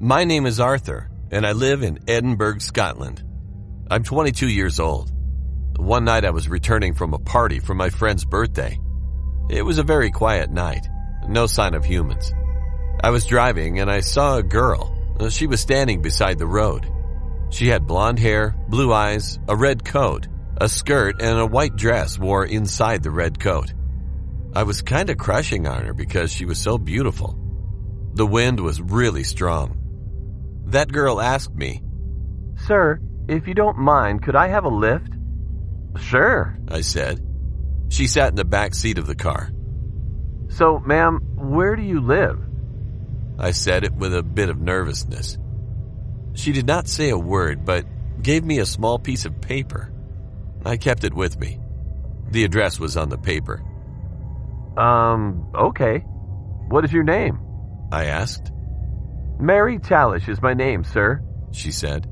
My 0.00 0.22
name 0.22 0.46
is 0.46 0.60
Arthur, 0.60 1.10
and 1.32 1.44
I 1.44 1.50
live 1.50 1.82
in 1.82 1.98
Edinburgh, 2.06 2.58
Scotland. 2.58 3.20
I'm 3.90 4.04
22 4.04 4.46
years 4.46 4.78
old. 4.78 5.10
One 5.76 6.04
night 6.04 6.24
I 6.24 6.30
was 6.30 6.48
returning 6.48 6.94
from 6.94 7.14
a 7.14 7.18
party 7.18 7.58
for 7.58 7.74
my 7.74 7.90
friend's 7.90 8.24
birthday. 8.24 8.78
It 9.50 9.62
was 9.62 9.78
a 9.78 9.82
very 9.82 10.12
quiet 10.12 10.52
night, 10.52 10.86
no 11.26 11.46
sign 11.46 11.74
of 11.74 11.84
humans. 11.84 12.32
I 13.02 13.10
was 13.10 13.26
driving 13.26 13.80
and 13.80 13.90
I 13.90 13.98
saw 13.98 14.36
a 14.36 14.42
girl. 14.44 14.94
She 15.30 15.48
was 15.48 15.60
standing 15.60 16.00
beside 16.00 16.38
the 16.38 16.46
road. 16.46 16.86
She 17.50 17.66
had 17.66 17.88
blonde 17.88 18.20
hair, 18.20 18.54
blue 18.68 18.92
eyes, 18.92 19.40
a 19.48 19.56
red 19.56 19.84
coat, 19.84 20.28
a 20.58 20.68
skirt, 20.68 21.20
and 21.20 21.40
a 21.40 21.46
white 21.46 21.74
dress 21.74 22.20
wore 22.20 22.46
inside 22.46 23.02
the 23.02 23.10
red 23.10 23.40
coat. 23.40 23.74
I 24.54 24.62
was 24.62 24.80
kinda 24.80 25.16
crushing 25.16 25.66
on 25.66 25.86
her 25.86 25.92
because 25.92 26.30
she 26.30 26.44
was 26.44 26.60
so 26.60 26.78
beautiful. 26.78 27.36
The 28.14 28.26
wind 28.26 28.60
was 28.60 28.80
really 28.80 29.24
strong. 29.24 29.74
That 30.68 30.92
girl 30.92 31.18
asked 31.18 31.54
me, 31.54 31.82
Sir, 32.66 33.00
if 33.26 33.48
you 33.48 33.54
don't 33.54 33.78
mind, 33.78 34.22
could 34.22 34.36
I 34.36 34.48
have 34.48 34.64
a 34.64 34.68
lift? 34.68 35.12
Sure, 35.98 36.58
I 36.68 36.82
said. 36.82 37.24
She 37.88 38.06
sat 38.06 38.28
in 38.28 38.34
the 38.34 38.44
back 38.44 38.74
seat 38.74 38.98
of 38.98 39.06
the 39.06 39.14
car. 39.14 39.50
So, 40.48 40.78
ma'am, 40.80 41.20
where 41.36 41.74
do 41.74 41.82
you 41.82 42.00
live? 42.00 42.38
I 43.38 43.52
said 43.52 43.84
it 43.84 43.94
with 43.94 44.14
a 44.14 44.22
bit 44.22 44.50
of 44.50 44.60
nervousness. 44.60 45.38
She 46.34 46.52
did 46.52 46.66
not 46.66 46.86
say 46.86 47.08
a 47.08 47.18
word, 47.18 47.64
but 47.64 47.86
gave 48.22 48.44
me 48.44 48.58
a 48.58 48.66
small 48.66 48.98
piece 48.98 49.24
of 49.24 49.40
paper. 49.40 49.90
I 50.66 50.76
kept 50.76 51.04
it 51.04 51.14
with 51.14 51.38
me. 51.40 51.60
The 52.30 52.44
address 52.44 52.78
was 52.78 52.98
on 52.98 53.08
the 53.08 53.16
paper. 53.16 53.62
Um, 54.76 55.50
okay. 55.54 56.00
What 56.68 56.84
is 56.84 56.92
your 56.92 57.04
name? 57.04 57.40
I 57.90 58.06
asked. 58.06 58.52
Mary 59.40 59.78
Tallish 59.78 60.28
is 60.28 60.42
my 60.42 60.54
name, 60.54 60.82
sir, 60.84 61.22
she 61.52 61.70
said. 61.70 62.10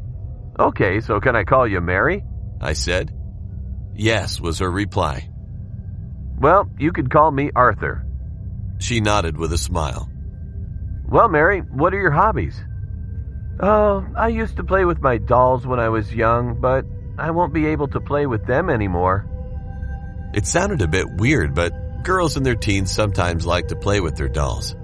Okay, 0.58 1.00
so 1.00 1.20
can 1.20 1.34
I 1.34 1.44
call 1.44 1.66
you 1.66 1.80
Mary? 1.80 2.22
I 2.60 2.72
said. 2.72 3.12
Yes, 3.94 4.40
was 4.40 4.60
her 4.60 4.70
reply. 4.70 5.28
Well, 6.38 6.70
you 6.78 6.92
could 6.92 7.10
call 7.10 7.30
me 7.30 7.50
Arthur. 7.54 8.06
She 8.78 9.00
nodded 9.00 9.36
with 9.36 9.52
a 9.52 9.58
smile. 9.58 10.08
Well, 11.08 11.28
Mary, 11.28 11.60
what 11.60 11.94
are 11.94 12.00
your 12.00 12.10
hobbies? 12.10 12.62
Oh, 13.58 14.06
I 14.16 14.28
used 14.28 14.56
to 14.56 14.64
play 14.64 14.84
with 14.84 15.00
my 15.00 15.18
dolls 15.18 15.66
when 15.66 15.80
I 15.80 15.88
was 15.88 16.14
young, 16.14 16.60
but 16.60 16.84
I 17.18 17.30
won't 17.30 17.54
be 17.54 17.66
able 17.66 17.88
to 17.88 18.00
play 18.00 18.26
with 18.26 18.46
them 18.46 18.68
anymore. 18.68 19.26
It 20.34 20.46
sounded 20.46 20.82
a 20.82 20.88
bit 20.88 21.06
weird, 21.16 21.54
but 21.54 21.72
girls 22.02 22.36
in 22.36 22.42
their 22.42 22.54
teens 22.54 22.92
sometimes 22.92 23.46
like 23.46 23.68
to 23.68 23.76
play 23.76 24.00
with 24.00 24.16
their 24.16 24.28
dolls. 24.28 24.76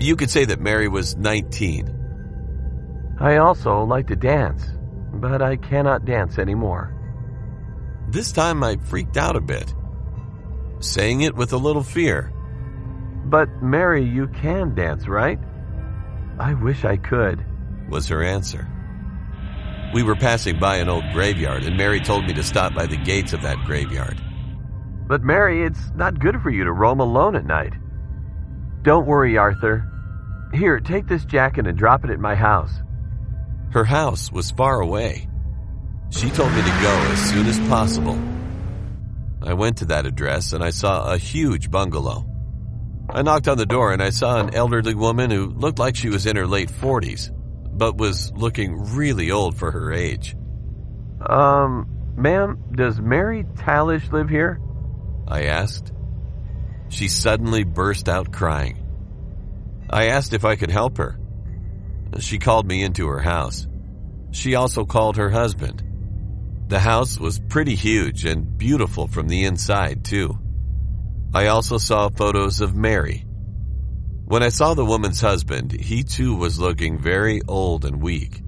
You 0.00 0.16
could 0.16 0.30
say 0.30 0.46
that 0.46 0.62
Mary 0.62 0.88
was 0.88 1.14
19. 1.16 3.18
I 3.20 3.36
also 3.36 3.84
like 3.84 4.06
to 4.06 4.16
dance, 4.16 4.64
but 5.12 5.42
I 5.42 5.56
cannot 5.56 6.06
dance 6.06 6.38
anymore. 6.38 6.96
This 8.08 8.32
time 8.32 8.64
I 8.64 8.76
freaked 8.76 9.18
out 9.18 9.36
a 9.36 9.42
bit, 9.42 9.74
saying 10.78 11.20
it 11.20 11.36
with 11.36 11.52
a 11.52 11.58
little 11.58 11.82
fear. 11.82 12.32
But 13.26 13.62
Mary, 13.62 14.02
you 14.02 14.28
can 14.28 14.74
dance, 14.74 15.06
right? 15.06 15.38
I 16.38 16.54
wish 16.54 16.86
I 16.86 16.96
could, 16.96 17.44
was 17.90 18.08
her 18.08 18.22
answer. 18.22 18.66
We 19.92 20.02
were 20.02 20.16
passing 20.16 20.58
by 20.58 20.76
an 20.76 20.88
old 20.88 21.04
graveyard, 21.12 21.64
and 21.64 21.76
Mary 21.76 22.00
told 22.00 22.24
me 22.24 22.32
to 22.32 22.42
stop 22.42 22.74
by 22.74 22.86
the 22.86 22.96
gates 22.96 23.34
of 23.34 23.42
that 23.42 23.58
graveyard. 23.66 24.18
But 25.06 25.24
Mary, 25.24 25.62
it's 25.62 25.90
not 25.94 26.18
good 26.18 26.40
for 26.40 26.48
you 26.48 26.64
to 26.64 26.72
roam 26.72 27.00
alone 27.00 27.36
at 27.36 27.44
night. 27.44 27.74
Don't 28.82 29.06
worry, 29.06 29.36
Arthur. 29.36 29.89
Here, 30.52 30.80
take 30.80 31.06
this 31.06 31.24
jacket 31.24 31.66
and 31.66 31.78
drop 31.78 32.04
it 32.04 32.10
at 32.10 32.18
my 32.18 32.34
house. 32.34 32.72
Her 33.72 33.84
house 33.84 34.32
was 34.32 34.50
far 34.50 34.80
away. 34.80 35.28
She 36.10 36.28
told 36.30 36.52
me 36.52 36.60
to 36.60 36.78
go 36.82 37.08
as 37.12 37.30
soon 37.30 37.46
as 37.46 37.58
possible. 37.68 38.18
I 39.42 39.54
went 39.54 39.78
to 39.78 39.84
that 39.86 40.06
address 40.06 40.52
and 40.52 40.62
I 40.62 40.70
saw 40.70 41.12
a 41.12 41.18
huge 41.18 41.70
bungalow. 41.70 42.26
I 43.08 43.22
knocked 43.22 43.48
on 43.48 43.58
the 43.58 43.66
door 43.66 43.92
and 43.92 44.02
I 44.02 44.10
saw 44.10 44.40
an 44.40 44.54
elderly 44.54 44.94
woman 44.94 45.30
who 45.30 45.46
looked 45.46 45.78
like 45.78 45.96
she 45.96 46.08
was 46.08 46.26
in 46.26 46.36
her 46.36 46.46
late 46.46 46.70
40s, 46.70 47.30
but 47.76 47.96
was 47.96 48.32
looking 48.32 48.94
really 48.94 49.30
old 49.30 49.56
for 49.56 49.70
her 49.70 49.92
age. 49.92 50.36
Um, 51.28 52.14
ma'am, 52.16 52.62
does 52.74 53.00
Mary 53.00 53.44
Tallish 53.54 54.10
live 54.12 54.28
here? 54.28 54.60
I 55.28 55.44
asked. 55.44 55.92
She 56.88 57.08
suddenly 57.08 57.62
burst 57.62 58.08
out 58.08 58.32
crying. 58.32 58.79
I 59.90 60.06
asked 60.06 60.32
if 60.32 60.44
I 60.44 60.54
could 60.54 60.70
help 60.70 60.98
her. 60.98 61.18
She 62.20 62.38
called 62.38 62.66
me 62.66 62.82
into 62.82 63.08
her 63.08 63.18
house. 63.18 63.66
She 64.30 64.54
also 64.54 64.84
called 64.84 65.16
her 65.16 65.30
husband. 65.30 65.82
The 66.68 66.78
house 66.78 67.18
was 67.18 67.40
pretty 67.40 67.74
huge 67.74 68.24
and 68.24 68.56
beautiful 68.56 69.08
from 69.08 69.26
the 69.26 69.44
inside, 69.44 70.04
too. 70.04 70.38
I 71.34 71.48
also 71.48 71.78
saw 71.78 72.08
photos 72.08 72.60
of 72.60 72.76
Mary. 72.76 73.26
When 74.24 74.44
I 74.44 74.50
saw 74.50 74.74
the 74.74 74.84
woman's 74.84 75.20
husband, 75.20 75.72
he 75.72 76.04
too 76.04 76.36
was 76.36 76.60
looking 76.60 76.98
very 76.98 77.40
old 77.48 77.84
and 77.84 78.00
weak. 78.00 78.40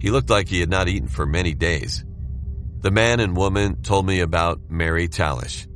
He 0.00 0.10
looked 0.10 0.30
like 0.30 0.48
he 0.48 0.60
had 0.60 0.70
not 0.70 0.88
eaten 0.88 1.08
for 1.08 1.26
many 1.26 1.54
days. 1.54 2.04
The 2.78 2.92
man 2.92 3.18
and 3.18 3.36
woman 3.36 3.82
told 3.82 4.06
me 4.06 4.20
about 4.20 4.70
Mary 4.70 5.08
Tallish. 5.08 5.66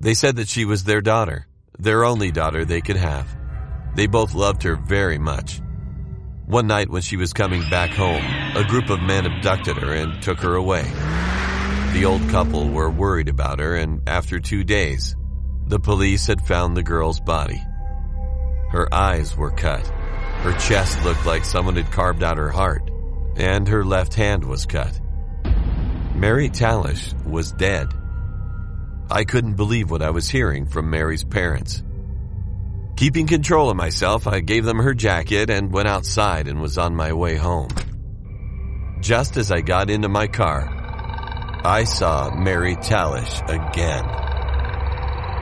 They 0.00 0.12
said 0.12 0.36
that 0.36 0.48
she 0.48 0.66
was 0.66 0.84
their 0.84 1.00
daughter, 1.00 1.46
their 1.78 2.04
only 2.04 2.30
daughter 2.30 2.66
they 2.66 2.82
could 2.82 2.96
have. 2.96 3.41
They 3.94 4.06
both 4.06 4.34
loved 4.34 4.62
her 4.62 4.76
very 4.76 5.18
much. 5.18 5.60
One 6.46 6.66
night 6.66 6.88
when 6.88 7.02
she 7.02 7.16
was 7.16 7.32
coming 7.32 7.62
back 7.70 7.90
home, 7.90 8.24
a 8.56 8.64
group 8.66 8.90
of 8.90 9.00
men 9.00 9.26
abducted 9.26 9.76
her 9.78 9.94
and 9.94 10.22
took 10.22 10.40
her 10.40 10.54
away. 10.54 10.84
The 11.92 12.04
old 12.06 12.28
couple 12.30 12.68
were 12.68 12.90
worried 12.90 13.28
about 13.28 13.60
her 13.60 13.76
and 13.76 14.00
after 14.08 14.40
two 14.40 14.64
days, 14.64 15.14
the 15.66 15.78
police 15.78 16.26
had 16.26 16.46
found 16.46 16.76
the 16.76 16.82
girl's 16.82 17.20
body. 17.20 17.62
Her 18.70 18.92
eyes 18.92 19.36
were 19.36 19.50
cut. 19.50 19.86
Her 19.86 20.52
chest 20.58 21.04
looked 21.04 21.26
like 21.26 21.44
someone 21.44 21.76
had 21.76 21.92
carved 21.92 22.22
out 22.22 22.38
her 22.38 22.50
heart, 22.50 22.90
and 23.36 23.68
her 23.68 23.84
left 23.84 24.14
hand 24.14 24.44
was 24.44 24.66
cut. 24.66 24.98
Mary 26.14 26.48
Tallish 26.48 27.14
was 27.24 27.52
dead. 27.52 27.88
I 29.10 29.24
couldn't 29.24 29.54
believe 29.54 29.90
what 29.90 30.02
I 30.02 30.10
was 30.10 30.28
hearing 30.28 30.66
from 30.66 30.90
Mary's 30.90 31.24
parents. 31.24 31.82
Keeping 32.96 33.26
control 33.26 33.70
of 33.70 33.76
myself, 33.76 34.26
I 34.26 34.40
gave 34.40 34.64
them 34.64 34.78
her 34.78 34.94
jacket 34.94 35.50
and 35.50 35.72
went 35.72 35.88
outside 35.88 36.46
and 36.46 36.60
was 36.60 36.78
on 36.78 36.94
my 36.94 37.12
way 37.12 37.36
home. 37.36 37.70
Just 39.00 39.36
as 39.36 39.50
I 39.50 39.60
got 39.60 39.90
into 39.90 40.08
my 40.08 40.26
car, 40.28 40.68
I 41.64 41.84
saw 41.84 42.34
Mary 42.34 42.76
Tallish 42.76 43.42
again. 43.48 44.04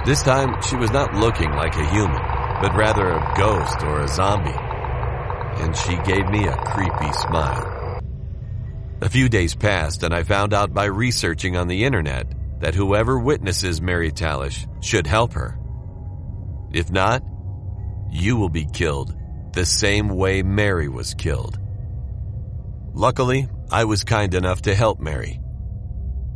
This 0.06 0.22
time, 0.22 0.62
she 0.62 0.77
was 0.77 0.91
not 0.91 1.15
looking 1.15 1.50
like 1.50 1.75
a 1.75 1.91
human, 1.91 2.22
but 2.62 2.75
rather 2.75 3.10
a 3.10 3.34
ghost 3.37 3.83
or 3.83 4.00
a 4.00 4.09
zombie. 4.09 4.50
And 5.62 5.77
she 5.77 5.97
gave 6.10 6.27
me 6.28 6.47
a 6.47 6.56
creepy 6.56 7.12
smile. 7.12 8.00
A 9.03 9.09
few 9.09 9.28
days 9.28 9.55
passed 9.55 10.03
and 10.03 10.15
I 10.15 10.22
found 10.22 10.55
out 10.55 10.72
by 10.72 10.84
researching 10.84 11.56
on 11.56 11.69
the 11.69 11.84
internet 11.84 12.33
that 12.60 12.75
whoever 12.75 13.19
witnesses 13.19 13.81
Mary 13.81 14.10
Tallish 14.10 14.66
should 14.84 15.06
help 15.06 15.33
her. 15.33 15.59
If 16.72 16.91
not, 16.91 17.22
you 18.10 18.37
will 18.37 18.48
be 18.48 18.66
killed 18.66 19.15
the 19.53 19.66
same 19.66 20.09
way 20.09 20.43
Mary 20.43 20.88
was 20.88 21.15
killed. 21.15 21.59
Luckily, 22.93 23.48
I 23.71 23.84
was 23.84 24.04
kind 24.04 24.34
enough 24.34 24.62
to 24.62 24.75
help 24.75 25.00
Mary. 25.00 25.41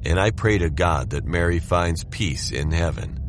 And 0.04 0.20
I 0.20 0.30
pray 0.30 0.58
to 0.58 0.70
God 0.70 1.10
that 1.10 1.24
Mary 1.24 1.58
finds 1.58 2.04
peace 2.04 2.52
in 2.52 2.70
heaven. 2.70 3.23